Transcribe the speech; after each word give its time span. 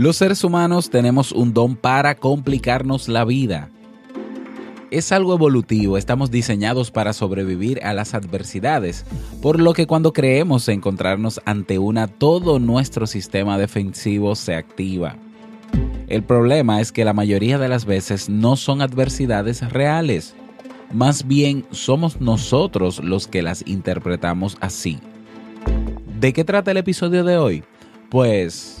Los 0.00 0.16
seres 0.16 0.44
humanos 0.44 0.88
tenemos 0.88 1.30
un 1.30 1.52
don 1.52 1.76
para 1.76 2.14
complicarnos 2.14 3.06
la 3.06 3.26
vida. 3.26 3.68
Es 4.90 5.12
algo 5.12 5.34
evolutivo, 5.34 5.98
estamos 5.98 6.30
diseñados 6.30 6.90
para 6.90 7.12
sobrevivir 7.12 7.84
a 7.84 7.92
las 7.92 8.14
adversidades, 8.14 9.04
por 9.42 9.60
lo 9.60 9.74
que 9.74 9.86
cuando 9.86 10.14
creemos 10.14 10.68
encontrarnos 10.68 11.42
ante 11.44 11.78
una, 11.78 12.06
todo 12.06 12.58
nuestro 12.58 13.06
sistema 13.06 13.58
defensivo 13.58 14.36
se 14.36 14.54
activa. 14.54 15.16
El 16.08 16.22
problema 16.22 16.80
es 16.80 16.92
que 16.92 17.04
la 17.04 17.12
mayoría 17.12 17.58
de 17.58 17.68
las 17.68 17.84
veces 17.84 18.30
no 18.30 18.56
son 18.56 18.80
adversidades 18.80 19.70
reales, 19.70 20.34
más 20.94 21.26
bien 21.26 21.66
somos 21.72 22.22
nosotros 22.22 23.04
los 23.04 23.28
que 23.28 23.42
las 23.42 23.62
interpretamos 23.66 24.56
así. 24.62 24.98
¿De 26.18 26.32
qué 26.32 26.42
trata 26.42 26.70
el 26.70 26.78
episodio 26.78 27.22
de 27.22 27.36
hoy? 27.36 27.64
Pues... 28.08 28.80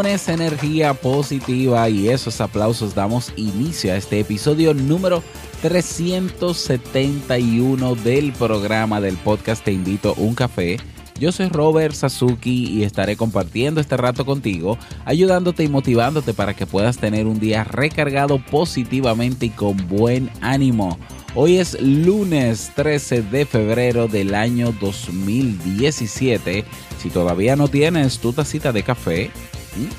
Con 0.00 0.06
esa 0.06 0.32
energía 0.32 0.94
positiva 0.94 1.86
y 1.90 2.08
esos 2.08 2.40
aplausos 2.40 2.94
damos 2.94 3.34
inicio 3.36 3.92
a 3.92 3.96
este 3.96 4.18
episodio 4.18 4.72
número 4.72 5.22
371 5.60 7.94
del 7.96 8.32
programa 8.32 9.02
del 9.02 9.18
podcast 9.18 9.62
Te 9.62 9.72
invito 9.72 10.14
a 10.16 10.18
un 10.18 10.34
café. 10.34 10.78
Yo 11.18 11.32
soy 11.32 11.50
Robert 11.50 11.94
Sasuki 11.94 12.70
y 12.70 12.84
estaré 12.84 13.14
compartiendo 13.14 13.78
este 13.78 13.98
rato 13.98 14.24
contigo, 14.24 14.78
ayudándote 15.04 15.64
y 15.64 15.68
motivándote 15.68 16.32
para 16.32 16.54
que 16.54 16.64
puedas 16.64 16.96
tener 16.96 17.26
un 17.26 17.38
día 17.38 17.64
recargado 17.64 18.42
positivamente 18.42 19.44
y 19.44 19.50
con 19.50 19.86
buen 19.86 20.30
ánimo. 20.40 20.98
Hoy 21.34 21.58
es 21.58 21.78
lunes 21.78 22.72
13 22.74 23.20
de 23.20 23.44
febrero 23.44 24.08
del 24.08 24.34
año 24.34 24.72
2017. 24.80 26.64
Si 26.98 27.10
todavía 27.10 27.54
no 27.54 27.68
tienes 27.68 28.18
tu 28.18 28.32
tacita 28.32 28.72
de 28.72 28.82
café, 28.82 29.30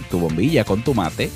tu 0.10 0.20
bombilla 0.20 0.64
con 0.64 0.84
tu 0.84 0.94
mate, 0.94 1.32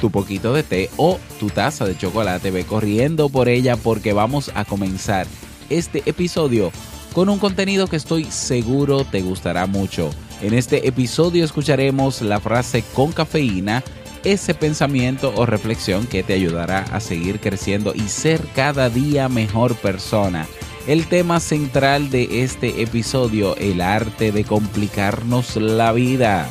tu 0.00 0.10
poquito 0.10 0.52
de 0.52 0.62
té 0.62 0.90
o 0.96 1.18
tu 1.38 1.50
taza 1.50 1.84
de 1.84 1.96
chocolate. 1.96 2.50
Ve 2.50 2.64
corriendo 2.64 3.28
por 3.28 3.48
ella 3.48 3.76
porque 3.76 4.12
vamos 4.12 4.50
a 4.54 4.64
comenzar 4.64 5.26
este 5.68 6.02
episodio 6.06 6.72
con 7.12 7.28
un 7.28 7.38
contenido 7.38 7.86
que 7.86 7.96
estoy 7.96 8.24
seguro 8.24 9.04
te 9.04 9.22
gustará 9.22 9.66
mucho. 9.66 10.10
En 10.42 10.54
este 10.54 10.88
episodio 10.88 11.44
escucharemos 11.44 12.22
la 12.22 12.40
frase 12.40 12.82
con 12.94 13.12
cafeína, 13.12 13.82
ese 14.24 14.54
pensamiento 14.54 15.32
o 15.36 15.46
reflexión 15.46 16.06
que 16.06 16.22
te 16.22 16.34
ayudará 16.34 16.80
a 16.92 17.00
seguir 17.00 17.40
creciendo 17.40 17.92
y 17.94 18.08
ser 18.08 18.40
cada 18.54 18.88
día 18.90 19.28
mejor 19.28 19.74
persona. 19.76 20.46
El 20.86 21.06
tema 21.06 21.40
central 21.40 22.10
de 22.10 22.42
este 22.42 22.82
episodio, 22.82 23.54
el 23.56 23.80
arte 23.80 24.32
de 24.32 24.44
complicarnos 24.44 25.56
la 25.56 25.92
vida 25.92 26.48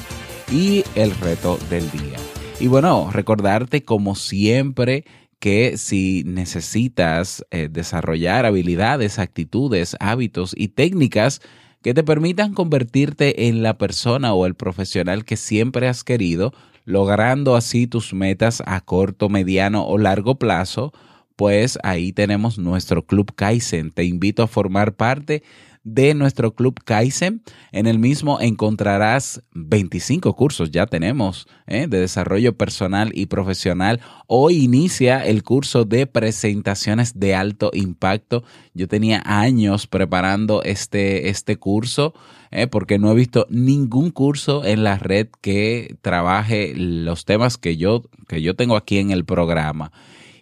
y 0.52 0.84
el 0.96 1.12
reto 1.12 1.58
del 1.70 1.90
día. 1.92 2.18
Y 2.60 2.68
bueno, 2.68 3.10
recordarte 3.12 3.84
como 3.84 4.16
siempre 4.16 5.06
que 5.40 5.78
si 5.78 6.24
necesitas 6.26 7.46
eh, 7.52 7.70
desarrollar 7.72 8.46
habilidades, 8.46 9.20
actitudes, 9.20 9.96
hábitos 10.00 10.54
y 10.56 10.70
técnicas 10.70 11.42
que 11.82 11.94
te 11.94 12.04
permitan 12.04 12.54
convertirte 12.54 13.48
en 13.48 13.64
la 13.64 13.78
persona 13.78 14.34
o 14.34 14.46
el 14.46 14.56
profesional 14.56 15.24
que 15.24 15.38
siempre 15.38 15.88
has 15.88 16.04
querido, 16.04 16.54
logrando 16.84 17.56
así 17.56 17.88
tus 17.88 18.14
metas 18.14 18.62
a 18.66 18.82
corto, 18.82 19.30
mediano 19.30 19.86
o 19.86 19.98
largo 19.98 20.36
plazo, 20.36 20.92
pues 21.38 21.80
ahí 21.84 22.12
tenemos 22.12 22.58
nuestro 22.58 23.06
Club 23.06 23.34
Kaizen. 23.34 23.92
Te 23.92 24.04
invito 24.04 24.44
a 24.44 24.48
formar 24.48 24.96
parte 24.96 25.42
de 25.84 26.14
nuestro 26.14 26.54
club 26.54 26.80
Kaizen. 26.84 27.42
En 27.72 27.88
el 27.88 28.00
mismo 28.00 28.40
encontrarás 28.42 29.44
25 29.54 30.36
cursos, 30.36 30.72
ya 30.72 30.86
tenemos, 30.86 31.48
¿eh? 31.68 31.88
de 31.88 32.00
desarrollo 32.00 32.58
personal 32.58 33.12
y 33.14 33.28
profesional. 33.28 34.00
Hoy 34.28 34.64
inicia 34.64 35.26
el 35.26 35.44
curso 35.44 35.86
de 35.86 36.08
presentaciones 36.08 37.20
de 37.20 37.36
alto 37.36 37.72
impacto. 37.74 38.44
Yo 38.74 38.88
tenía 38.88 39.22
años 39.26 39.88
preparando 39.88 40.64
este, 40.64 41.30
este 41.30 41.58
curso. 41.58 42.14
¿eh? 42.52 42.68
porque 42.68 42.98
no 42.98 43.12
he 43.12 43.16
visto 43.16 43.46
ningún 43.50 44.12
curso 44.12 44.66
en 44.66 44.84
la 44.84 44.98
red 44.98 45.28
que 45.42 45.98
trabaje 46.02 46.74
los 46.76 47.26
temas 47.26 47.58
que 47.58 47.78
yo, 47.78 48.04
que 48.28 48.42
yo 48.42 48.56
tengo 48.56 48.76
aquí 48.76 48.98
en 48.98 49.12
el 49.12 49.26
programa. 49.26 49.92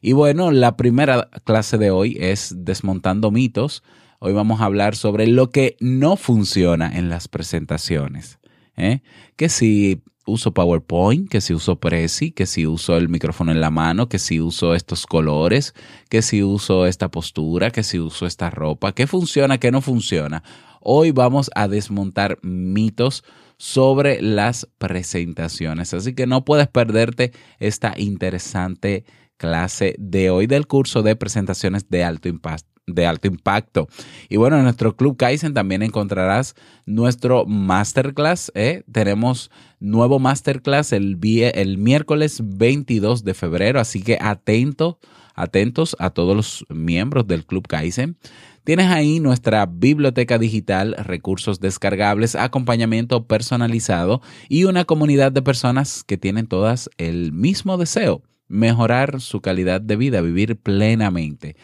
Y 0.01 0.13
bueno, 0.13 0.51
la 0.51 0.77
primera 0.77 1.29
clase 1.43 1.77
de 1.77 1.91
hoy 1.91 2.17
es 2.19 2.53
desmontando 2.57 3.31
mitos. 3.31 3.83
Hoy 4.19 4.33
vamos 4.33 4.61
a 4.61 4.65
hablar 4.65 4.95
sobre 4.95 5.27
lo 5.27 5.51
que 5.51 5.77
no 5.79 6.17
funciona 6.17 6.97
en 6.97 7.07
las 7.07 7.27
presentaciones. 7.27 8.39
¿eh? 8.75 9.01
Que 9.35 9.47
si 9.47 10.01
uso 10.25 10.55
PowerPoint, 10.55 11.29
que 11.29 11.39
si 11.39 11.53
uso 11.53 11.79
Prezi, 11.79 12.31
que 12.31 12.47
si 12.47 12.65
uso 12.65 12.97
el 12.97 13.09
micrófono 13.09 13.51
en 13.51 13.61
la 13.61 13.69
mano, 13.69 14.09
que 14.09 14.17
si 14.17 14.41
uso 14.41 14.73
estos 14.73 15.05
colores, 15.05 15.75
que 16.09 16.23
si 16.23 16.41
uso 16.41 16.87
esta 16.87 17.11
postura, 17.11 17.69
que 17.69 17.83
si 17.83 17.99
uso 17.99 18.25
esta 18.25 18.49
ropa, 18.49 18.91
qué 18.91 19.05
funciona, 19.05 19.59
qué 19.59 19.71
no 19.71 19.81
funciona. 19.81 20.41
Hoy 20.81 21.11
vamos 21.11 21.51
a 21.53 21.67
desmontar 21.67 22.39
mitos 22.41 23.23
sobre 23.57 24.19
las 24.23 24.67
presentaciones. 24.79 25.93
Así 25.93 26.15
que 26.15 26.25
no 26.25 26.43
puedes 26.43 26.67
perderte 26.67 27.33
esta 27.59 27.93
interesante 27.97 29.05
clase 29.37 29.95
de 29.99 30.31
hoy 30.31 30.47
del 30.47 30.65
curso 30.65 31.03
de 31.03 31.15
presentaciones 31.15 31.87
de 31.89 32.03
alto 32.03 32.29
impacto 32.29 32.76
de 32.87 33.05
alto 33.05 33.27
impacto. 33.27 33.87
Y 34.29 34.37
bueno, 34.37 34.57
en 34.57 34.63
nuestro 34.63 34.95
Club 34.95 35.17
Kaizen 35.17 35.53
también 35.53 35.83
encontrarás 35.83 36.55
nuestro 36.85 37.45
masterclass. 37.45 38.51
¿eh? 38.55 38.83
Tenemos 38.91 39.51
nuevo 39.79 40.19
masterclass 40.19 40.93
el, 40.93 41.19
el 41.53 41.77
miércoles 41.77 42.41
22 42.43 43.23
de 43.23 43.33
febrero, 43.33 43.79
así 43.79 44.01
que 44.01 44.17
atento, 44.19 44.99
atentos 45.35 45.95
a 45.99 46.09
todos 46.09 46.35
los 46.35 46.65
miembros 46.69 47.27
del 47.27 47.45
Club 47.45 47.67
Kaizen. 47.67 48.17
Tienes 48.63 48.87
ahí 48.87 49.19
nuestra 49.21 49.65
biblioteca 49.65 50.37
digital, 50.37 50.95
recursos 50.97 51.59
descargables, 51.61 52.35
acompañamiento 52.35 53.25
personalizado 53.25 54.21
y 54.49 54.65
una 54.65 54.83
comunidad 54.83 55.31
de 55.31 55.41
personas 55.41 56.03
que 56.03 56.17
tienen 56.17 56.47
todas 56.47 56.89
el 56.97 57.31
mismo 57.31 57.77
deseo, 57.77 58.23
mejorar 58.49 59.21
su 59.21 59.39
calidad 59.39 59.79
de 59.79 59.95
vida, 59.95 60.19
vivir 60.19 60.57
plenamente. 60.57 61.55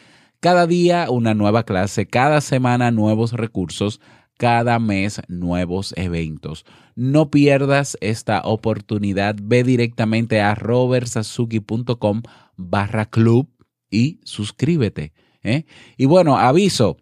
Cada 0.43 0.67
día 0.67 1.09
una 1.09 1.33
nueva 1.33 1.63
clase, 1.63 2.05
cada 2.05 2.41
semana 2.41 2.91
nuevos 2.91 3.31
recursos, 3.31 4.01
cada 4.37 4.77
mes 4.77 5.21
nuevos 5.29 5.93
eventos. 5.95 6.65
No 6.97 7.31
pierdas 7.31 7.97
esta 8.01 8.41
oportunidad. 8.41 9.37
Ve 9.41 9.63
directamente 9.63 10.41
a 10.41 10.53
robertsazuki.com 10.53 12.23
barra 12.57 13.05
club 13.05 13.47
y 13.89 14.19
suscríbete. 14.25 15.13
¿eh? 15.43 15.63
Y 15.95 16.07
bueno, 16.07 16.37
aviso. 16.37 16.97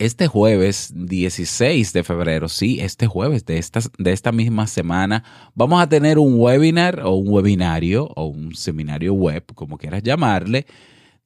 Este 0.00 0.26
jueves 0.26 0.92
16 0.96 1.92
de 1.92 2.02
febrero, 2.02 2.48
sí, 2.48 2.80
este 2.80 3.06
jueves 3.06 3.44
de 3.44 3.58
esta, 3.58 3.78
de 3.96 4.12
esta 4.12 4.32
misma 4.32 4.66
semana, 4.66 5.22
vamos 5.54 5.80
a 5.80 5.88
tener 5.88 6.18
un 6.18 6.40
webinar 6.40 7.00
o 7.04 7.12
un 7.12 7.28
webinario 7.28 8.06
o 8.16 8.24
un 8.24 8.56
seminario 8.56 9.14
web, 9.14 9.44
como 9.54 9.78
quieras 9.78 10.02
llamarle, 10.02 10.66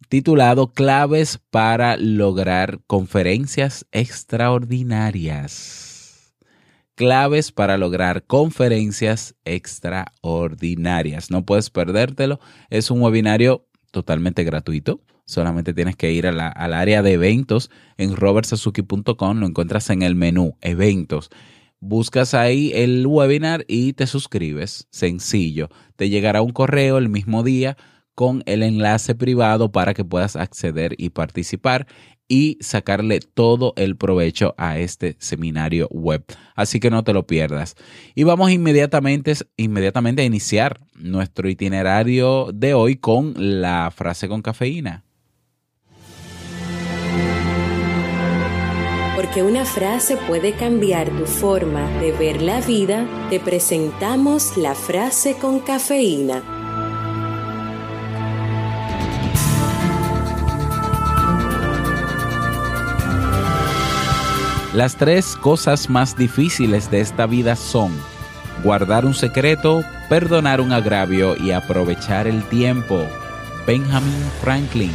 titulado 0.08 0.72
Claves 0.72 1.40
para 1.50 1.96
lograr 1.96 2.80
conferencias 2.86 3.86
extraordinarias. 3.92 6.34
Claves 6.94 7.50
para 7.50 7.76
lograr 7.76 8.24
conferencias 8.24 9.34
extraordinarias. 9.44 11.30
No 11.30 11.44
puedes 11.44 11.70
perdértelo. 11.70 12.38
Es 12.70 12.90
un 12.90 13.02
webinario 13.02 13.66
totalmente 13.90 14.44
gratuito. 14.44 15.00
Solamente 15.26 15.74
tienes 15.74 15.96
que 15.96 16.12
ir 16.12 16.26
al 16.26 16.74
área 16.74 17.02
de 17.02 17.12
eventos 17.12 17.70
en 17.96 18.14
robertsazuki.com, 18.14 19.38
lo 19.38 19.46
encuentras 19.46 19.88
en 19.90 20.02
el 20.02 20.14
menú 20.14 20.56
eventos. 20.60 21.30
Buscas 21.80 22.34
ahí 22.34 22.72
el 22.74 23.06
webinar 23.06 23.64
y 23.66 23.94
te 23.94 24.06
suscribes. 24.06 24.86
Sencillo. 24.90 25.70
Te 25.96 26.10
llegará 26.10 26.42
un 26.42 26.52
correo 26.52 26.98
el 26.98 27.08
mismo 27.08 27.42
día 27.42 27.76
con 28.14 28.42
el 28.46 28.62
enlace 28.62 29.14
privado 29.14 29.72
para 29.72 29.94
que 29.94 30.04
puedas 30.04 30.36
acceder 30.36 30.94
y 30.98 31.10
participar 31.10 31.86
y 32.28 32.56
sacarle 32.60 33.20
todo 33.20 33.74
el 33.76 33.96
provecho 33.96 34.54
a 34.56 34.78
este 34.78 35.16
seminario 35.18 35.88
web. 35.90 36.24
Así 36.54 36.80
que 36.80 36.90
no 36.90 37.04
te 37.04 37.12
lo 37.12 37.26
pierdas. 37.26 37.76
Y 38.14 38.22
vamos 38.24 38.50
inmediatamente, 38.50 39.34
inmediatamente 39.56 40.22
a 40.22 40.24
iniciar 40.24 40.80
nuestro 40.94 41.48
itinerario 41.48 42.50
de 42.54 42.74
hoy 42.74 42.96
con 42.96 43.34
la 43.36 43.90
frase 43.94 44.28
con 44.28 44.42
cafeína. 44.42 45.04
Porque 49.16 49.42
una 49.42 49.64
frase 49.64 50.16
puede 50.16 50.52
cambiar 50.52 51.08
tu 51.10 51.26
forma 51.26 51.88
de 52.00 52.12
ver 52.12 52.42
la 52.42 52.60
vida, 52.60 53.06
te 53.30 53.40
presentamos 53.40 54.56
la 54.56 54.74
frase 54.74 55.34
con 55.34 55.60
cafeína. 55.60 56.63
Las 64.74 64.96
tres 64.96 65.36
cosas 65.36 65.88
más 65.88 66.16
difíciles 66.16 66.90
de 66.90 67.00
esta 67.00 67.26
vida 67.26 67.54
son 67.54 67.92
guardar 68.64 69.06
un 69.06 69.14
secreto, 69.14 69.84
perdonar 70.08 70.60
un 70.60 70.72
agravio 70.72 71.36
y 71.36 71.52
aprovechar 71.52 72.26
el 72.26 72.42
tiempo. 72.48 73.06
Benjamin 73.68 74.24
Franklin 74.40 74.90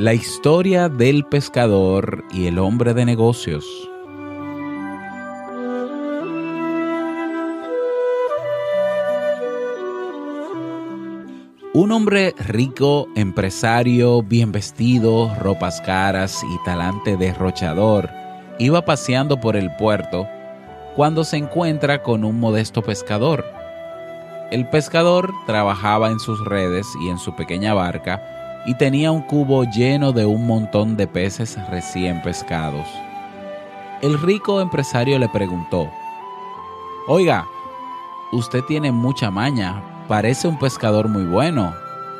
La 0.00 0.14
historia 0.14 0.88
del 0.88 1.26
pescador 1.26 2.24
y 2.32 2.46
el 2.46 2.58
hombre 2.58 2.94
de 2.94 3.04
negocios. 3.04 3.66
Un 11.74 11.92
hombre 11.92 12.34
rico, 12.38 13.08
empresario, 13.14 14.22
bien 14.22 14.52
vestido, 14.52 15.34
ropas 15.38 15.82
caras 15.82 16.42
y 16.44 16.64
talante 16.64 17.18
derrochador, 17.18 18.08
iba 18.58 18.82
paseando 18.86 19.38
por 19.38 19.54
el 19.54 19.70
puerto 19.76 20.26
cuando 20.96 21.24
se 21.24 21.36
encuentra 21.36 22.02
con 22.02 22.24
un 22.24 22.40
modesto 22.40 22.80
pescador. 22.80 23.44
El 24.50 24.66
pescador 24.70 25.30
trabajaba 25.44 26.10
en 26.10 26.20
sus 26.20 26.42
redes 26.46 26.86
y 27.04 27.10
en 27.10 27.18
su 27.18 27.36
pequeña 27.36 27.74
barca 27.74 28.39
y 28.66 28.74
tenía 28.74 29.10
un 29.10 29.22
cubo 29.22 29.64
lleno 29.64 30.12
de 30.12 30.26
un 30.26 30.46
montón 30.46 30.96
de 30.96 31.06
peces 31.06 31.58
recién 31.68 32.20
pescados. 32.22 32.86
El 34.02 34.20
rico 34.20 34.60
empresario 34.60 35.18
le 35.18 35.28
preguntó, 35.28 35.90
Oiga, 37.06 37.46
usted 38.32 38.62
tiene 38.64 38.92
mucha 38.92 39.30
maña, 39.30 39.82
parece 40.08 40.48
un 40.48 40.58
pescador 40.58 41.08
muy 41.08 41.24
bueno. 41.24 41.74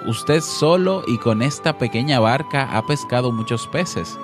Usted 0.06 0.40
solo 0.40 1.02
y 1.06 1.18
con 1.18 1.42
esta 1.42 1.76
pequeña 1.76 2.20
barca 2.20 2.68
ha 2.72 2.82
pescado 2.86 3.32
muchos 3.32 3.66
peces. 3.66 4.18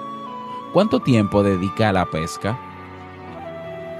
¿Cuánto 0.73 1.01
tiempo 1.01 1.43
dedica 1.43 1.91
a 1.91 1.93
la 1.93 2.07
pesca? 2.07 2.59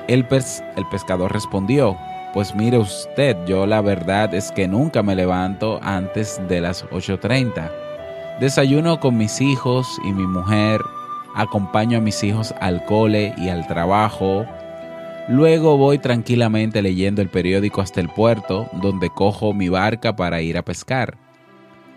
El, 0.09 0.27
el 0.31 0.89
pescador 0.91 1.33
respondió, 1.33 1.97
pues 2.33 2.55
mire 2.55 2.79
usted, 2.79 3.37
yo 3.47 3.67
la 3.67 3.81
verdad 3.81 4.35
es 4.35 4.51
que 4.53 4.69
nunca 4.69 5.03
me 5.03 5.15
levanto 5.15 5.79
antes 5.83 6.41
de 6.49 6.61
las 6.61 6.85
8.30 6.87 7.86
Desayuno 8.41 9.01
con 9.01 9.17
mis 9.17 9.41
hijos 9.41 9.99
y 10.05 10.13
mi 10.13 10.27
mujer, 10.27 10.83
acompaño 11.35 11.97
a 11.97 12.03
mis 12.03 12.23
hijos 12.23 12.53
al 12.61 12.85
cole 12.85 13.35
y 13.39 13.49
al 13.49 13.67
trabajo. 13.67 14.45
Luego 15.27 15.79
voy 15.79 15.99
tranquilamente 15.99 16.83
leyendo 16.83 17.23
el 17.23 17.31
periódico 17.31 17.81
hasta 17.81 18.03
el 18.03 18.11
puerto, 18.11 18.69
donde 18.75 19.09
cojo 19.09 19.55
mi 19.55 19.71
barca 19.71 20.17
para 20.17 20.43
ir 20.43 20.59
a 20.59 20.65
pescar. 20.67 21.17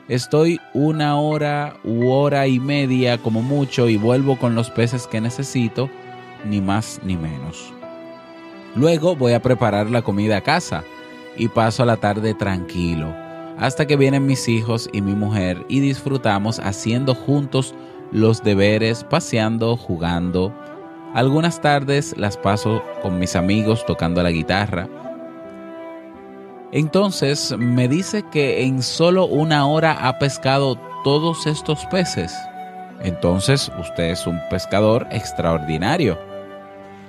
Estoy 0.08 0.62
una 0.74 1.20
hora 1.20 1.76
u 1.84 2.10
hora 2.10 2.48
y 2.48 2.62
media 2.62 3.18
como 3.18 3.42
mucho 3.42 3.90
y 3.90 3.98
vuelvo 3.98 4.40
con 4.40 4.56
los 4.56 4.70
peces 4.70 5.08
que 5.08 5.20
necesito, 5.20 5.90
ni 6.46 6.62
más 6.62 7.02
ni 7.04 7.18
menos. 7.18 7.74
Luego 8.76 9.14
voy 9.18 9.34
a 9.34 9.42
preparar 9.42 9.90
la 9.92 10.04
comida 10.04 10.38
a 10.38 10.42
casa 10.42 10.86
y 11.36 11.50
paso 11.50 11.84
la 11.84 11.98
tarde 11.98 12.34
tranquilo 12.34 13.29
hasta 13.60 13.86
que 13.86 13.98
vienen 13.98 14.26
mis 14.26 14.48
hijos 14.48 14.90
y 14.94 15.02
mi 15.02 15.14
mujer 15.14 15.66
y 15.68 15.82
disfrutamos 15.82 16.60
haciendo 16.60 17.14
juntos 17.14 17.76
los 18.12 18.42
deberes, 18.42 19.04
paseando, 19.04 19.76
jugando. 19.76 20.54
Algunas 21.14 21.62
tardes 21.62 22.16
las 22.18 22.38
paso 22.38 22.82
con 23.02 23.20
mis 23.20 23.36
amigos 23.36 23.86
tocando 23.86 24.24
la 24.24 24.32
guitarra. 24.32 24.88
Entonces 26.72 27.56
me 27.58 27.88
dice 27.88 28.24
que 28.32 28.64
en 28.64 28.82
solo 28.82 29.26
una 29.26 29.68
hora 29.68 30.08
ha 30.08 30.20
pescado 30.20 30.78
todos 31.04 31.46
estos 31.46 31.86
peces. 31.88 32.34
Entonces 33.02 33.72
usted 33.80 34.12
es 34.12 34.26
un 34.26 34.40
pescador 34.50 35.06
extraordinario. 35.12 36.18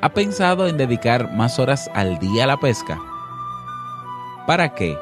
¿Ha 0.00 0.08
pensado 0.08 0.67
en 0.67 0.79
dedicar 0.79 1.32
más 1.32 1.58
horas 1.58 1.91
al 1.94 2.19
día 2.19 2.44
a 2.44 2.46
la 2.49 2.56
pesca? 2.56 2.99
¿Para 4.46 4.75
qué? 4.75 4.96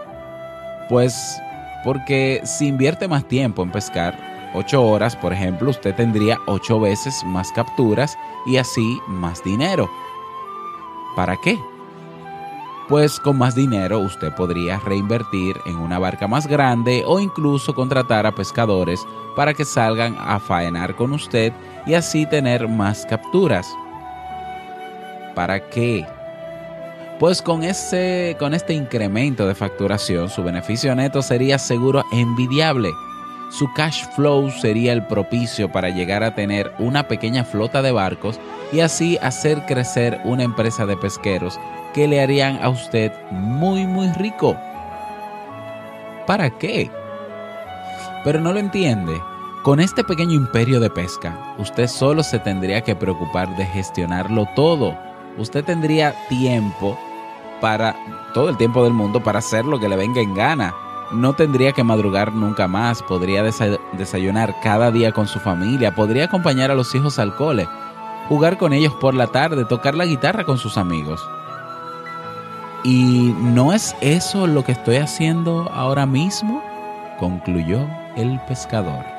Pues 0.89 1.41
porque 1.85 2.41
si 2.45 2.67
invierte 2.67 3.09
más 3.09 3.27
tiempo 3.27 3.63
en 3.63 3.71
pescar, 3.71 4.19
8 4.55 4.83
horas, 4.83 5.15
por 5.17 5.33
ejemplo, 5.33 5.71
usted 5.71 5.95
tendría 5.95 6.39
8 6.47 6.81
veces 6.81 7.23
más 7.25 7.53
capturas 7.53 8.17
y 8.47 8.57
así 8.57 9.01
más 9.07 9.45
dinero. 9.45 9.89
¿Para 11.15 11.37
qué? 11.37 11.59
Pues 12.89 13.21
con 13.21 13.37
más 13.37 13.55
dinero 13.55 13.99
usted 13.99 14.35
podría 14.35 14.79
reinvertir 14.79 15.61
en 15.67 15.77
una 15.77 15.99
barca 15.99 16.27
más 16.27 16.47
grande 16.47 17.03
o 17.07 17.21
incluso 17.21 17.75
contratar 17.75 18.25
a 18.25 18.35
pescadores 18.35 19.07
para 19.37 19.53
que 19.53 19.67
salgan 19.67 20.17
a 20.19 20.41
faenar 20.41 20.97
con 20.97 21.13
usted 21.13 21.53
y 21.85 21.93
así 21.93 22.25
tener 22.25 22.67
más 22.67 23.05
capturas. 23.05 23.71
¿Para 25.35 25.69
qué? 25.69 26.07
Pues 27.19 27.43
con, 27.43 27.65
ese, 27.65 28.37
con 28.39 28.55
este 28.55 28.75
incremento 28.75 29.49
de 29.49 29.57
facturación, 29.57 30.31
su 30.31 30.45
beneficio 30.45 30.95
neto 30.95 31.21
sería 31.21 31.59
seguro 31.59 32.05
envidiable. 32.13 32.91
Su 33.51 33.73
cash 33.75 34.05
flow 34.15 34.53
sería 34.53 34.93
el 34.93 35.05
propicio 35.05 35.73
para 35.73 35.89
llegar 35.89 36.23
a 36.23 36.37
tener 36.37 36.73
una 36.79 37.09
pequeña 37.09 37.45
flota 37.45 37.83
de 37.83 37.91
barcos 37.91 38.39
y 38.73 38.81
así 38.81 39.19
hacer 39.21 39.65
crecer 39.67 40.21
una 40.25 40.45
empresa 40.45 40.87
de 40.87 40.97
pesqueros 40.97 41.59
que 41.93 42.07
le 42.07 42.21
harían 42.21 42.63
a 42.63 42.69
usted 42.69 43.11
muy 43.33 43.85
muy 43.85 44.13
rico. 44.13 44.57
¿Para 46.25 46.51
qué? 46.51 46.89
Pero 48.23 48.41
no 48.41 48.53
lo 48.53 48.61
entiende. 48.61 49.21
Con 49.65 49.81
este 49.81 50.05
pequeño 50.05 50.35
imperio 50.35 50.79
de 50.79 50.91
pesca, 50.91 51.37
usted 51.59 51.89
solo 51.89 52.23
se 52.23 52.39
tendría 52.39 52.83
que 52.83 52.95
preocupar 52.95 53.57
de 53.57 53.67
gestionarlo 53.67 54.47
todo. 54.55 54.97
Usted 55.37 55.65
tendría 55.65 56.15
tiempo 56.29 56.97
para 57.61 57.97
todo 58.35 58.49
el 58.49 58.57
tiempo 58.57 58.85
del 58.85 58.93
mundo 58.93 59.23
para 59.23 59.39
hacer 59.39 59.65
lo 59.65 59.79
que 59.79 59.89
le 59.89 59.97
venga 59.97 60.21
en 60.21 60.35
gana. 60.35 60.75
No 61.11 61.33
tendría 61.33 61.73
que 61.73 61.85
madrugar 61.85 62.33
nunca 62.33 62.69
más, 62.69 63.03
podría 63.03 63.43
desayunar 63.43 64.55
cada 64.63 64.91
día 64.91 65.13
con 65.13 65.27
su 65.27 65.41
familia, 65.41 65.95
podría 65.95 66.25
acompañar 66.25 66.71
a 66.71 66.75
los 66.75 66.95
hijos 66.95 67.19
al 67.19 67.35
cole, 67.35 67.67
jugar 68.29 68.59
con 68.59 68.73
ellos 68.73 68.93
por 68.95 69.15
la 69.15 69.27
tarde, 69.29 69.65
tocar 69.65 69.95
la 69.95 70.05
guitarra 70.05 70.45
con 70.45 70.59
sus 70.59 70.77
amigos. 70.77 71.27
¿Y 72.85 73.35
no 73.39 73.73
es 73.73 73.97
eso 74.01 74.47
lo 74.47 74.65
que 74.65 74.73
estoy 74.73 74.97
haciendo 74.97 75.71
ahora 75.73 76.07
mismo? 76.07 76.63
concluyó 77.19 77.81
el 78.17 78.41
pescador. 78.47 79.18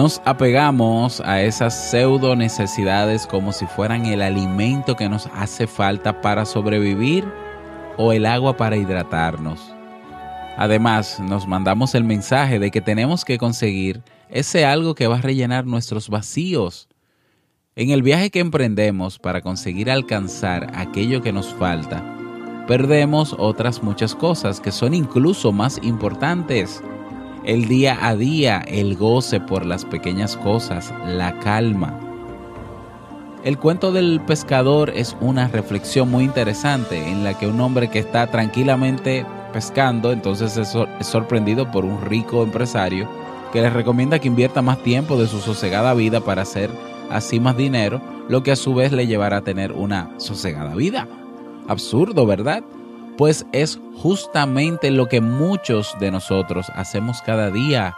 Nos 0.00 0.22
apegamos 0.24 1.20
a 1.20 1.42
esas 1.42 1.90
pseudo 1.90 2.34
necesidades 2.34 3.26
como 3.26 3.52
si 3.52 3.66
fueran 3.66 4.06
el 4.06 4.22
alimento 4.22 4.96
que 4.96 5.10
nos 5.10 5.26
hace 5.34 5.66
falta 5.66 6.22
para 6.22 6.46
sobrevivir 6.46 7.30
o 7.98 8.10
el 8.14 8.24
agua 8.24 8.56
para 8.56 8.78
hidratarnos. 8.78 9.60
Además, 10.56 11.20
nos 11.20 11.46
mandamos 11.46 11.94
el 11.94 12.04
mensaje 12.04 12.58
de 12.58 12.70
que 12.70 12.80
tenemos 12.80 13.26
que 13.26 13.36
conseguir 13.36 14.02
ese 14.30 14.64
algo 14.64 14.94
que 14.94 15.06
va 15.06 15.18
a 15.18 15.20
rellenar 15.20 15.66
nuestros 15.66 16.08
vacíos. 16.08 16.88
En 17.76 17.90
el 17.90 18.02
viaje 18.02 18.30
que 18.30 18.40
emprendemos 18.40 19.18
para 19.18 19.42
conseguir 19.42 19.90
alcanzar 19.90 20.72
aquello 20.76 21.20
que 21.20 21.34
nos 21.34 21.52
falta, 21.52 22.02
perdemos 22.66 23.36
otras 23.38 23.82
muchas 23.82 24.14
cosas 24.14 24.62
que 24.62 24.72
son 24.72 24.94
incluso 24.94 25.52
más 25.52 25.78
importantes. 25.82 26.82
El 27.50 27.66
día 27.66 27.98
a 28.00 28.14
día, 28.14 28.62
el 28.68 28.94
goce 28.94 29.40
por 29.40 29.66
las 29.66 29.84
pequeñas 29.84 30.36
cosas, 30.36 30.94
la 31.04 31.36
calma. 31.40 31.98
El 33.42 33.58
cuento 33.58 33.90
del 33.90 34.20
pescador 34.20 34.92
es 34.94 35.16
una 35.20 35.48
reflexión 35.48 36.08
muy 36.08 36.22
interesante 36.22 37.08
en 37.08 37.24
la 37.24 37.36
que 37.36 37.48
un 37.48 37.60
hombre 37.60 37.90
que 37.90 37.98
está 37.98 38.28
tranquilamente 38.28 39.26
pescando, 39.52 40.12
entonces 40.12 40.56
es, 40.56 40.76
sorprendido 41.04 41.68
por 41.72 41.84
un 41.84 42.00
rico 42.02 42.44
empresario 42.44 43.08
que 43.52 43.62
le 43.62 43.70
recomienda 43.70 44.20
que 44.20 44.28
invierta 44.28 44.62
más 44.62 44.80
tiempo 44.84 45.16
de 45.16 45.26
su 45.26 45.40
sosegada 45.40 45.92
vida 45.94 46.20
para 46.20 46.42
hacer 46.42 46.70
así 47.10 47.40
más 47.40 47.56
dinero, 47.56 48.00
lo 48.28 48.44
que 48.44 48.52
a 48.52 48.56
su 48.56 48.76
vez 48.76 48.92
le 48.92 49.08
llevará 49.08 49.38
a 49.38 49.42
tener 49.42 49.72
una 49.72 50.14
sosegada 50.18 50.76
vida. 50.76 51.08
Absurdo, 51.66 52.26
¿verdad? 52.26 52.62
Pues 53.16 53.46
es 53.52 53.78
justamente 53.96 54.90
lo 54.90 55.08
que 55.08 55.20
muchos 55.20 55.94
de 56.00 56.10
nosotros 56.10 56.70
hacemos 56.74 57.20
cada 57.22 57.50
día. 57.50 57.94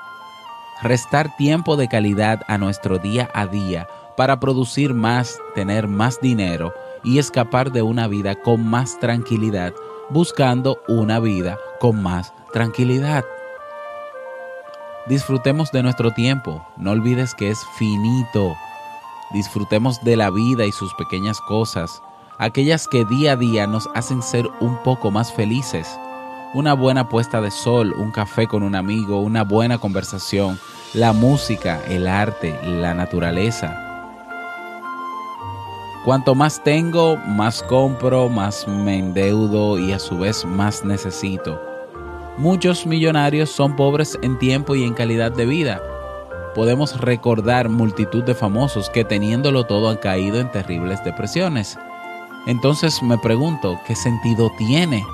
Restar 0.82 1.36
tiempo 1.36 1.76
de 1.76 1.88
calidad 1.88 2.42
a 2.48 2.58
nuestro 2.58 2.98
día 2.98 3.30
a 3.34 3.46
día 3.46 3.88
para 4.16 4.40
producir 4.40 4.94
más, 4.94 5.38
tener 5.54 5.86
más 5.86 6.20
dinero 6.20 6.74
y 7.04 7.18
escapar 7.18 7.72
de 7.72 7.82
una 7.82 8.08
vida 8.08 8.34
con 8.34 8.66
más 8.66 8.98
tranquilidad, 8.98 9.72
buscando 10.10 10.80
una 10.88 11.20
vida 11.20 11.58
con 11.80 12.02
más 12.02 12.32
tranquilidad. 12.52 13.24
Disfrutemos 15.06 15.72
de 15.72 15.82
nuestro 15.82 16.12
tiempo, 16.12 16.64
no 16.76 16.92
olvides 16.92 17.34
que 17.34 17.50
es 17.50 17.58
finito. 17.76 18.54
Disfrutemos 19.32 20.02
de 20.04 20.16
la 20.16 20.30
vida 20.30 20.64
y 20.64 20.72
sus 20.72 20.94
pequeñas 20.94 21.40
cosas, 21.40 22.02
aquellas 22.38 22.88
que 22.88 23.04
día 23.04 23.32
a 23.32 23.36
día 23.36 23.66
nos 23.66 23.88
hacen 23.94 24.22
ser 24.22 24.48
un 24.60 24.76
poco 24.82 25.10
más 25.10 25.32
felices. 25.32 25.98
Una 26.54 26.74
buena 26.74 27.08
puesta 27.08 27.40
de 27.40 27.50
sol, 27.50 27.94
un 27.96 28.10
café 28.10 28.46
con 28.46 28.62
un 28.62 28.74
amigo, 28.74 29.20
una 29.20 29.42
buena 29.42 29.78
conversación, 29.78 30.58
la 30.92 31.12
música, 31.12 31.80
el 31.88 32.06
arte, 32.06 32.58
la 32.64 32.94
naturaleza. 32.94 33.88
Cuanto 36.04 36.34
más 36.34 36.62
tengo, 36.62 37.16
más 37.16 37.62
compro, 37.62 38.28
más 38.28 38.66
me 38.66 38.98
endeudo 38.98 39.78
y 39.78 39.92
a 39.92 39.98
su 39.98 40.18
vez 40.18 40.44
más 40.44 40.84
necesito. 40.84 41.60
Muchos 42.38 42.86
millonarios 42.86 43.50
son 43.50 43.76
pobres 43.76 44.18
en 44.20 44.38
tiempo 44.38 44.74
y 44.74 44.84
en 44.84 44.94
calidad 44.94 45.30
de 45.30 45.46
vida. 45.46 45.80
Podemos 46.54 47.00
recordar 47.00 47.68
multitud 47.68 48.24
de 48.24 48.34
famosos 48.34 48.90
que 48.90 49.04
teniéndolo 49.04 49.64
todo 49.64 49.88
han 49.88 49.96
caído 49.96 50.40
en 50.40 50.50
terribles 50.50 51.02
depresiones. 51.04 51.78
Entonces 52.46 53.02
me 53.02 53.18
pregunto, 53.18 53.78
¿qué 53.86 53.94
sentido 53.94 54.50
tiene? 54.58 55.04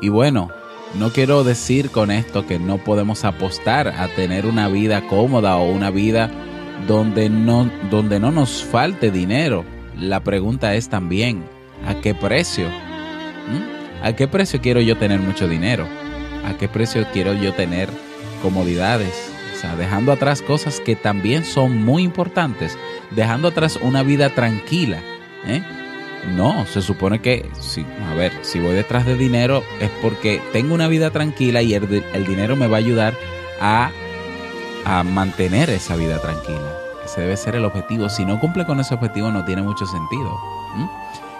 Y 0.00 0.08
bueno, 0.08 0.50
no 0.94 1.10
quiero 1.10 1.42
decir 1.42 1.90
con 1.90 2.12
esto 2.12 2.46
que 2.46 2.60
no 2.60 2.78
podemos 2.78 3.24
apostar 3.24 3.88
a 3.88 4.06
tener 4.14 4.46
una 4.46 4.68
vida 4.68 5.08
cómoda 5.08 5.56
o 5.56 5.68
una 5.72 5.90
vida 5.90 6.30
donde 6.86 7.28
no, 7.28 7.68
donde 7.90 8.20
no 8.20 8.30
nos 8.30 8.62
falte 8.62 9.10
dinero. 9.10 9.64
La 9.98 10.20
pregunta 10.20 10.74
es 10.76 10.88
también, 10.88 11.44
¿a 11.86 12.00
qué 12.00 12.14
precio? 12.14 12.66
¿Mm? 12.68 14.04
¿A 14.04 14.12
qué 14.14 14.28
precio 14.28 14.60
quiero 14.60 14.80
yo 14.80 14.96
tener 14.96 15.18
mucho 15.18 15.48
dinero? 15.48 15.88
¿A 16.44 16.56
qué 16.58 16.68
precio 16.68 17.06
quiero 17.12 17.32
yo 17.34 17.52
tener 17.54 17.88
comodidades? 18.42 19.30
O 19.54 19.58
sea, 19.58 19.76
dejando 19.76 20.12
atrás 20.12 20.42
cosas 20.42 20.80
que 20.80 20.96
también 20.96 21.44
son 21.44 21.84
muy 21.84 22.02
importantes, 22.02 22.76
dejando 23.10 23.48
atrás 23.48 23.78
una 23.80 24.02
vida 24.02 24.30
tranquila. 24.30 25.00
¿eh? 25.46 25.62
No, 26.34 26.66
se 26.66 26.82
supone 26.82 27.20
que, 27.20 27.48
sí, 27.60 27.86
a 28.10 28.14
ver, 28.14 28.32
si 28.42 28.60
voy 28.60 28.74
detrás 28.74 29.06
de 29.06 29.16
dinero 29.16 29.62
es 29.80 29.90
porque 30.02 30.42
tengo 30.52 30.74
una 30.74 30.88
vida 30.88 31.10
tranquila 31.10 31.62
y 31.62 31.74
el, 31.74 32.26
dinero 32.26 32.56
me 32.56 32.66
va 32.66 32.76
a 32.76 32.80
ayudar 32.80 33.14
a 33.60 33.90
mantener 35.04 35.70
esa 35.70 35.96
vida 35.96 36.20
tranquila. 36.20 36.86
Ese 37.06 37.20
debe 37.20 37.36
ser 37.36 37.54
el 37.54 37.64
objetivo. 37.64 38.08
Si 38.08 38.24
no 38.24 38.40
cumple 38.40 38.66
con 38.66 38.80
ese 38.80 38.94
objetivo 38.94 39.30
no 39.30 39.44
tiene 39.44 39.62
mucho 39.62 39.86
sentido. 39.86 40.38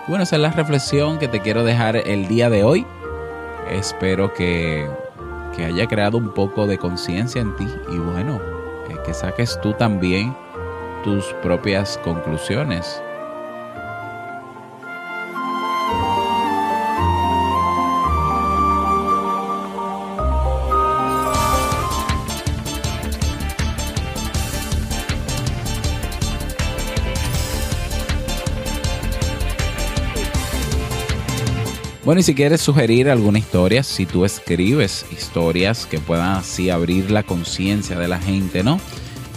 bueno, 0.07 0.23
esa 0.23 0.37
es 0.37 0.43
la 0.43 0.53
reflexión 0.53 1.19
que 1.19 1.27
te 1.27 1.41
quiero 1.41 1.65
dejar 1.65 1.97
el 1.97 2.29
día 2.29 2.49
de 2.49 2.63
hoy. 2.63 2.87
Espero 3.71 4.33
que, 4.33 4.89
que 5.55 5.65
haya 5.65 5.87
creado 5.87 6.19
un 6.19 6.33
poco 6.33 6.67
de 6.67 6.79
conciencia 6.79 7.41
en 7.41 7.55
ti 7.57 7.69
y 7.91 7.99
bueno, 7.99 8.41
eh, 8.89 8.97
que 9.05 9.15
saques 9.15 9.59
tú 9.61 9.73
también 9.73 10.37
tus 11.05 11.25
propias 11.43 11.99
conclusiones 12.05 13.03
Bueno, 32.07 32.21
y 32.21 32.23
si 32.23 32.37
quieres 32.37 32.61
sugerir 32.61 33.11
alguna 33.11 33.41
historia, 33.41 33.83
si 33.83 34.07
tú 34.07 34.25
escribes 34.25 35.05
historias 35.11 35.87
que 35.87 35.99
puedan 35.99 36.37
así 36.37 36.71
abrir 36.71 37.11
la 37.11 37.25
conciencia 37.25 37.99
de 37.99 38.07
la 38.07 38.21
gente, 38.21 38.63
¿no? 38.63 38.79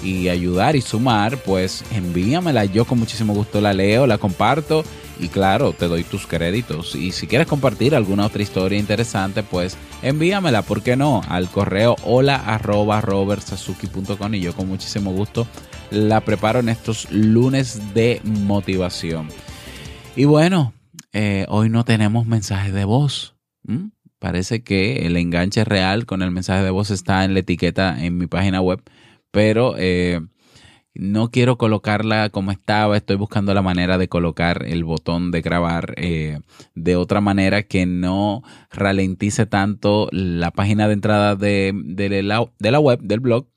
Y 0.03 0.29
ayudar 0.29 0.75
y 0.75 0.81
sumar, 0.81 1.39
pues 1.39 1.83
envíamela. 1.91 2.65
Yo 2.65 2.85
con 2.85 2.99
muchísimo 2.99 3.33
gusto 3.33 3.59
la 3.59 3.73
leo, 3.73 4.05
la 4.05 4.19
comparto 4.19 4.83
y 5.19 5.29
claro, 5.29 5.73
te 5.73 5.87
doy 5.87 6.03
tus 6.03 6.27
créditos. 6.27 6.93
Y 6.93 7.11
si 7.11 7.25
quieres 7.25 7.47
compartir 7.47 7.95
alguna 7.95 8.27
otra 8.27 8.43
historia 8.43 8.77
interesante, 8.77 9.41
pues 9.41 9.75
envíamela, 10.03 10.61
¿por 10.61 10.83
qué 10.83 10.95
no? 10.95 11.23
Al 11.27 11.49
correo 11.49 11.95
hola 12.03 12.35
arroba 12.35 13.01
y 14.31 14.39
yo 14.41 14.53
con 14.53 14.67
muchísimo 14.67 15.11
gusto 15.11 15.47
la 15.89 16.21
preparo 16.21 16.59
en 16.59 16.69
estos 16.69 17.09
lunes 17.09 17.95
de 17.95 18.21
motivación. 18.23 19.27
Y 20.15 20.25
bueno, 20.25 20.71
eh, 21.13 21.45
hoy 21.49 21.69
no 21.69 21.85
tenemos 21.85 22.25
mensaje 22.25 22.71
de 22.71 22.85
voz. 22.85 23.35
Parece 24.19 24.63
que 24.63 25.05
el 25.05 25.15
enganche 25.15 25.63
real 25.63 26.05
con 26.05 26.21
el 26.21 26.31
mensaje 26.31 26.63
de 26.63 26.71
voz 26.71 26.91
está 26.91 27.23
en 27.23 27.33
la 27.33 27.41
etiqueta 27.41 28.03
en 28.03 28.17
mi 28.17 28.27
página 28.27 28.61
web, 28.61 28.81
pero 29.31 29.75
eh, 29.77 30.19
no 30.93 31.29
quiero 31.31 31.57
colocarla 31.57 32.29
como 32.29 32.51
estaba. 32.51 32.97
Estoy 32.97 33.15
buscando 33.15 33.53
la 33.53 33.61
manera 33.61 33.97
de 33.97 34.09
colocar 34.09 34.65
el 34.65 34.83
botón 34.83 35.31
de 35.31 35.41
grabar 35.41 35.93
eh, 35.97 36.39
de 36.75 36.95
otra 36.95 37.21
manera 37.21 37.63
que 37.63 37.85
no 37.85 38.43
ralentice 38.71 39.45
tanto 39.45 40.09
la 40.11 40.51
página 40.51 40.87
de 40.87 40.93
entrada 40.93 41.35
de 41.35 41.71
la 42.23 42.79
web, 42.79 42.99
del 43.01 43.19
blog. 43.19 43.47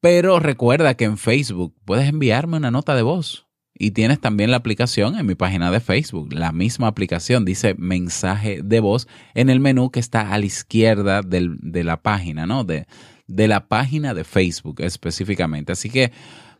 Pero 0.00 0.38
recuerda 0.38 0.94
que 0.94 1.04
en 1.04 1.18
Facebook 1.18 1.74
puedes 1.84 2.08
enviarme 2.08 2.58
una 2.58 2.70
nota 2.70 2.94
de 2.94 3.02
voz 3.02 3.49
y 3.80 3.92
tienes 3.92 4.20
también 4.20 4.50
la 4.50 4.58
aplicación 4.58 5.18
en 5.18 5.24
mi 5.24 5.34
página 5.34 5.70
de 5.70 5.80
Facebook. 5.80 6.34
La 6.34 6.52
misma 6.52 6.86
aplicación 6.86 7.46
dice 7.46 7.74
mensaje 7.78 8.60
de 8.62 8.78
voz 8.78 9.08
en 9.34 9.48
el 9.48 9.58
menú 9.58 9.90
que 9.90 10.00
está 10.00 10.32
a 10.32 10.38
la 10.38 10.44
izquierda 10.44 11.22
de 11.22 11.82
la 11.82 12.02
página, 12.02 12.44
¿no? 12.44 12.64
De, 12.64 12.86
de 13.26 13.48
la 13.48 13.68
página 13.68 14.12
de 14.12 14.24
Facebook 14.24 14.82
específicamente. 14.82 15.72
Así 15.72 15.88
que 15.88 16.12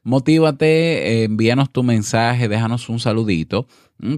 motívate, 0.03 1.25
envíanos 1.25 1.71
tu 1.71 1.83
mensaje, 1.83 2.49
déjanos 2.49 2.89
un 2.89 2.99
saludito 2.99 3.67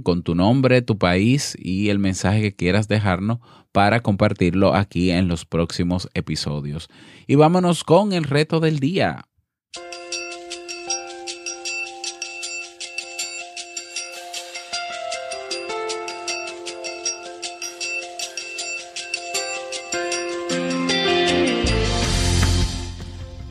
con 0.04 0.22
tu 0.22 0.36
nombre, 0.36 0.80
tu 0.80 0.96
país 0.96 1.56
y 1.58 1.88
el 1.88 1.98
mensaje 1.98 2.40
que 2.40 2.54
quieras 2.54 2.86
dejarnos 2.86 3.38
para 3.72 3.98
compartirlo 3.98 4.76
aquí 4.76 5.10
en 5.10 5.26
los 5.26 5.44
próximos 5.44 6.08
episodios. 6.14 6.88
Y 7.26 7.34
vámonos 7.34 7.82
con 7.82 8.12
el 8.12 8.22
reto 8.22 8.60
del 8.60 8.78
día. 8.78 9.24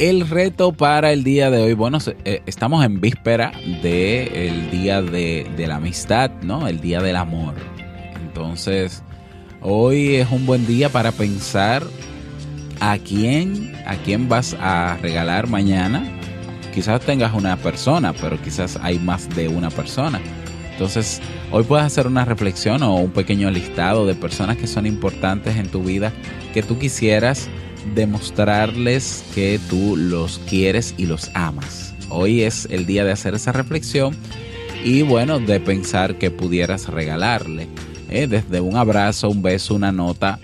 El 0.01 0.27
reto 0.27 0.71
para 0.71 1.13
el 1.13 1.23
día 1.23 1.51
de 1.51 1.61
hoy, 1.61 1.73
bueno, 1.75 1.99
eh, 2.25 2.41
estamos 2.47 2.83
en 2.83 2.99
víspera 2.99 3.51
del 3.83 4.71
día 4.71 4.99
de, 4.99 5.45
la 5.67 5.75
amistad, 5.75 6.31
¿no? 6.41 6.67
El 6.67 6.81
día 6.81 7.01
del 7.01 7.15
amor. 7.15 7.53
Entonces, 8.19 9.03
hoy 9.61 10.15
es 10.15 10.31
un 10.31 10.47
buen 10.47 10.65
día 10.65 10.89
para 10.89 11.11
pensar 11.11 11.83
a 12.79 12.97
quién, 12.97 13.75
a 13.85 13.95
quién 13.97 14.27
vas 14.27 14.57
a 14.59 14.97
regalar 15.03 15.45
mañana. 15.45 16.03
Quizás 16.73 17.01
tengas 17.01 17.35
una 17.35 17.55
persona, 17.57 18.11
pero 18.11 18.41
quizás 18.41 18.79
hay 18.81 18.97
más 18.97 19.29
de 19.35 19.49
una 19.49 19.69
persona. 19.69 20.19
Entonces, 20.71 21.21
hoy 21.51 21.63
puedes 21.63 21.85
hacer 21.85 22.07
una 22.07 22.25
reflexión 22.25 22.81
o 22.81 22.95
un 22.95 23.11
pequeño 23.11 23.51
listado 23.51 24.07
de 24.07 24.15
personas 24.15 24.57
que 24.57 24.65
son 24.65 24.87
importantes 24.87 25.57
en 25.57 25.67
tu 25.67 25.83
vida 25.83 26.11
que 26.55 26.63
tú 26.63 26.79
quisieras 26.79 27.49
demostrarles 27.95 29.23
que 29.33 29.59
tú 29.69 29.95
los 29.97 30.39
quieres 30.47 30.93
y 30.97 31.05
los 31.05 31.31
amas. 31.33 31.93
Hoy 32.09 32.43
es 32.43 32.67
el 32.71 32.85
día 32.85 33.03
de 33.03 33.11
hacer 33.11 33.33
esa 33.35 33.51
reflexión 33.51 34.15
y 34.83 35.01
bueno, 35.03 35.39
de 35.39 35.59
pensar 35.59 36.17
que 36.17 36.31
pudieras 36.31 36.87
regalarle. 36.87 37.67
¿eh? 38.11 38.27
desde 38.27 38.61
un 38.61 38.77
abrazo, 38.77 39.29
un 39.29 39.41
beso, 39.41 39.73
una 39.73 39.91
nota, 39.91 40.39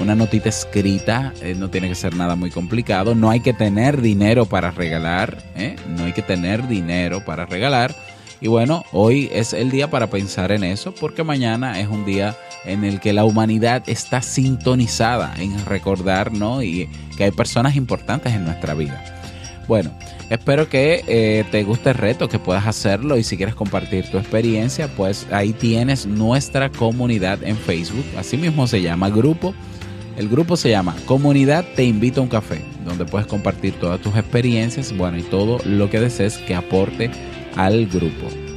una 0.00 0.14
notita 0.14 0.48
escrita, 0.48 1.32
eh, 1.42 1.54
no 1.56 1.70
tiene 1.70 1.88
que 1.88 1.94
ser 1.94 2.16
nada 2.16 2.34
muy 2.34 2.50
complicado. 2.50 3.14
No 3.14 3.30
hay 3.30 3.40
que 3.40 3.52
tener 3.52 4.00
dinero 4.00 4.46
para 4.46 4.72
regalar, 4.72 5.42
¿eh? 5.54 5.76
no 5.96 6.04
hay 6.04 6.12
que 6.12 6.22
tener 6.22 6.66
dinero 6.66 7.24
para 7.24 7.46
regalar. 7.46 7.94
Y 8.40 8.48
bueno, 8.48 8.84
hoy 8.90 9.30
es 9.32 9.52
el 9.52 9.70
día 9.70 9.88
para 9.88 10.08
pensar 10.08 10.50
en 10.50 10.64
eso, 10.64 10.92
porque 10.92 11.22
mañana 11.22 11.78
es 11.78 11.86
un 11.86 12.04
día 12.04 12.36
en 12.64 12.84
el 12.84 13.00
que 13.00 13.12
la 13.12 13.24
humanidad 13.24 13.82
está 13.86 14.22
sintonizada 14.22 15.34
en 15.38 15.64
recordar, 15.66 16.32
¿no? 16.32 16.62
Y 16.62 16.88
que 17.16 17.24
hay 17.24 17.30
personas 17.30 17.76
importantes 17.76 18.32
en 18.32 18.44
nuestra 18.44 18.74
vida. 18.74 19.02
Bueno, 19.68 19.90
espero 20.28 20.68
que 20.68 21.04
eh, 21.06 21.44
te 21.50 21.62
guste 21.64 21.90
el 21.90 21.96
reto, 21.96 22.28
que 22.28 22.38
puedas 22.38 22.66
hacerlo 22.66 23.16
y 23.16 23.24
si 23.24 23.36
quieres 23.36 23.54
compartir 23.54 24.10
tu 24.10 24.18
experiencia, 24.18 24.88
pues 24.88 25.26
ahí 25.30 25.52
tienes 25.52 26.06
nuestra 26.06 26.68
comunidad 26.68 27.42
en 27.42 27.56
Facebook. 27.56 28.04
Así 28.18 28.36
mismo 28.36 28.66
se 28.66 28.82
llama 28.82 29.08
grupo. 29.08 29.54
El 30.16 30.28
grupo 30.28 30.56
se 30.56 30.68
llama 30.68 30.94
Comunidad 31.06 31.64
Te 31.74 31.84
Invito 31.84 32.20
a 32.20 32.24
un 32.24 32.28
Café, 32.28 32.60
donde 32.84 33.06
puedes 33.06 33.26
compartir 33.26 33.72
todas 33.80 33.98
tus 34.00 34.14
experiencias, 34.14 34.94
bueno, 34.94 35.16
y 35.16 35.22
todo 35.22 35.58
lo 35.64 35.88
que 35.88 36.00
desees 36.00 36.36
que 36.36 36.54
aporte 36.54 37.10
al 37.56 37.86
grupo. 37.86 38.51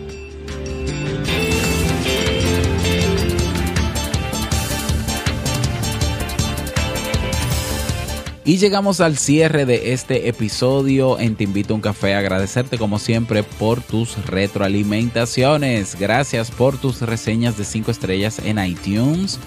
Y 8.47 8.57
llegamos 8.57 9.01
al 9.01 9.17
cierre 9.17 9.65
de 9.65 9.93
este 9.93 10.29
episodio 10.29 11.19
en 11.19 11.35
Te 11.35 11.45
Invito 11.45 11.73
a 11.73 11.77
un 11.77 11.81
Café. 11.81 12.13
Agradecerte 12.13 12.77
como 12.77 12.99
siempre 12.99 13.41
por 13.41 13.81
tus 13.81 14.23
retroalimentaciones. 14.27 15.97
Gracias 15.99 16.51
por 16.51 16.77
tus 16.77 17.01
reseñas 17.01 17.57
de 17.57 17.65
5 17.65 17.89
estrellas 17.89 18.37
en 18.37 18.63
iTunes. 18.63 19.39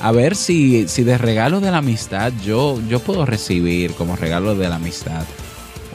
A 0.00 0.12
ver 0.12 0.34
si, 0.34 0.88
si 0.88 1.04
de 1.04 1.18
regalo 1.18 1.60
de 1.60 1.70
la 1.70 1.78
amistad 1.78 2.32
yo, 2.42 2.80
yo 2.88 3.00
puedo 3.00 3.26
recibir 3.26 3.92
como 3.92 4.16
regalo 4.16 4.54
de 4.54 4.70
la 4.70 4.76
amistad 4.76 5.24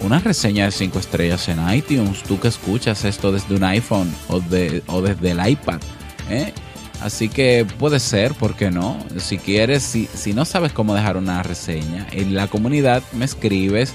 una 0.02 0.20
reseña 0.20 0.66
de 0.66 0.72
5 0.72 1.00
estrellas 1.00 1.50
en 1.50 1.58
iTunes. 1.74 2.22
Tú 2.22 2.40
que 2.40 2.50
escuchas 2.50 3.04
esto 3.04 3.32
desde 3.32 3.56
un 3.56 3.64
iPhone 3.64 4.14
o, 4.28 4.40
de, 4.40 4.84
o 4.86 5.02
desde 5.02 5.32
el 5.32 5.50
iPad. 5.50 5.80
¿eh? 6.30 6.54
Así 7.02 7.30
que 7.30 7.66
puede 7.78 8.00
ser, 8.00 8.34
¿por 8.34 8.56
qué 8.56 8.72
no? 8.72 8.98
Si 9.18 9.38
quieres, 9.38 9.84
si, 9.84 10.08
si 10.08 10.34
no 10.34 10.46
sabes 10.46 10.74
cómo 10.74 10.96
dejar 10.96 11.18
una 11.18 11.44
reseña, 11.44 12.08
en 12.12 12.34
la 12.34 12.48
comunidad 12.48 13.04
me 13.14 13.26
escribes 13.26 13.94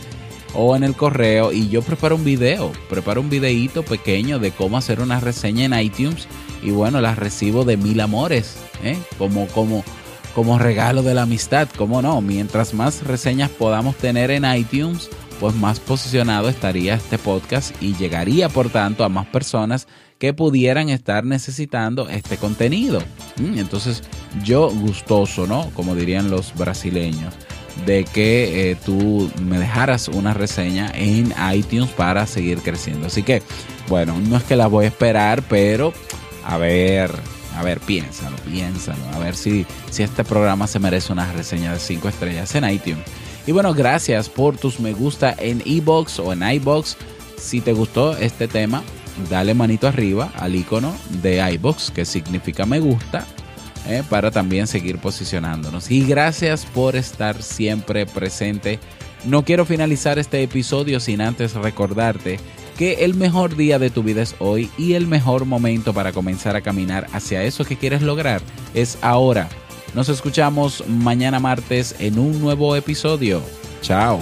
o 0.55 0.77
en 0.77 0.85
el 0.85 0.95
correo 0.95 1.53
y 1.53 1.69
yo 1.69 1.83
preparo 1.83 2.17
un 2.17 2.25
video, 2.25 2.73
preparo 2.89 3.21
un 3.21 3.31
videíto 3.31 3.83
pequeño 3.83 4.39
de 4.39 4.51
cómo 4.51 4.77
hacer 4.77 5.01
una 5.01 5.21
reseña 5.21 5.65
en 5.65 5.79
iTunes 5.79 6.27
y 6.63 6.71
bueno, 6.71 7.01
la 7.01 7.15
recibo 7.15 7.65
de 7.65 7.77
mil 7.77 8.01
amores, 8.01 8.57
¿eh? 8.85 8.97
como, 9.19 9.47
como, 9.49 9.83
como 10.35 10.59
regalo 10.59 11.03
de 11.03 11.15
la 11.15 11.23
amistad, 11.23 11.69
¿cómo 11.77 12.03
no? 12.03 12.21
Mientras 12.21 12.73
más 12.73 13.03
reseñas 13.03 13.51
podamos 13.51 13.97
tener 13.97 14.31
en 14.31 14.45
iTunes, 14.45 15.11
pues 15.41 15.55
más 15.55 15.81
posicionado 15.81 16.49
estaría 16.49 16.95
este 16.95 17.19
podcast 17.19 17.75
y 17.83 17.95
llegaría 17.97 18.49
por 18.49 18.71
tanto 18.71 19.05
a 19.05 19.09
más 19.09 19.27
personas 19.27 19.87
que 20.19 20.33
pudieran 20.33 20.89
estar 20.89 21.25
necesitando 21.25 22.09
este 22.09 22.37
contenido. 22.37 23.01
Mm, 23.39 23.59
entonces 23.59 24.03
yo 24.45 24.71
gustoso, 24.71 25.47
¿no? 25.47 25.69
Como 25.75 25.97
dirían 25.97 26.31
los 26.31 26.55
brasileños, 26.55 27.35
de 27.87 28.05
que 28.05 28.71
eh, 28.71 28.77
tú 28.77 29.31
me 29.43 29.59
dejaras 29.59 30.09
una 30.09 30.33
reseña 30.33 30.93
en 30.95 31.35
iTunes 31.53 31.91
para 31.91 32.27
seguir 32.27 32.59
creciendo. 32.59 33.09
Así 33.09 33.23
que, 33.23 33.43
bueno, 33.89 34.17
no 34.29 34.37
es 34.37 34.45
que 34.45 34.55
la 34.55 34.69
voy 34.69 34.85
a 34.85 34.89
esperar, 34.89 35.43
pero 35.49 35.93
a 36.45 36.57
ver, 36.57 37.11
a 37.57 37.63
ver, 37.63 37.81
piénsalo, 37.81 38.37
piénsalo, 38.49 39.05
a 39.15 39.19
ver 39.19 39.35
si, 39.35 39.67
si 39.91 40.03
este 40.03 40.25
programa 40.25 40.67
se 40.67 40.79
merece 40.79 41.13
una 41.13 41.33
reseña 41.33 41.73
de 41.73 41.81
5 41.81 42.09
estrellas 42.09 42.55
en 42.55 42.71
iTunes. 42.71 43.05
Y 43.47 43.53
bueno, 43.53 43.75
gracias 43.75 44.29
por 44.29 44.57
tus 44.57 44.79
me 44.79 44.93
gusta 44.93 45.35
en 45.39 45.63
iBox 45.65 46.21
o 46.21 46.33
en 46.33 46.43
iBox. 46.43 46.97
Si 47.37 47.61
te 47.61 47.73
gustó 47.73 48.17
este 48.17 48.47
tema, 48.47 48.83
dale 49.29 49.55
manito 49.55 49.89
arriba 49.89 50.33
al 50.37 50.55
icono 50.55 50.95
de 51.23 51.39
iBox, 51.55 51.91
que 51.91 52.05
significa 52.05 52.67
me 52.67 52.79
gusta, 52.79 53.27
eh, 53.89 54.05
para 54.09 54.31
también 54.31 54.69
seguir 54.69 54.99
posicionándonos. 54.99 55.91
Y 55.91 56.05
gracias 56.05 56.67
por 56.67 56.95
estar 56.95 57.43
siempre 57.43 58.07
presente. 58.07 58.79
No 59.25 59.45
quiero 59.45 59.65
finalizar 59.67 60.21
este 60.21 60.43
episodio 60.43 61.01
sin 61.01 61.21
antes 61.21 61.55
recordarte 61.55 62.39
que 62.79 63.05
el 63.05 63.15
mejor 63.15 63.57
día 63.57 63.79
de 63.79 63.91
tu 63.91 64.03
vida 64.03 64.23
es 64.23 64.35
hoy 64.39 64.71
y 64.79 64.95
el 64.95 65.07
mejor 65.07 65.45
momento 65.45 65.93
para 65.93 66.13
comenzar 66.13 66.57
a 66.57 66.63
caminar 66.63 67.07
hacia 67.13 67.43
eso 67.43 67.65
que 67.65 67.77
quieres 67.77 68.03
lograr 68.03 68.41
es 68.75 68.99
ahora. 69.03 69.49
Nos 69.95 70.09
escuchamos 70.09 70.87
mañana 70.89 71.39
martes 71.39 71.95
en 71.99 72.19
un 72.19 72.41
nuevo 72.41 72.75
episodio. 72.77 73.43
Chao. 73.83 74.21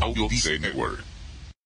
Audio 0.00 0.28
Network. 0.60 1.11